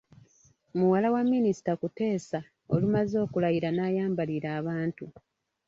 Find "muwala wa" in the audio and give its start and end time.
0.77-1.23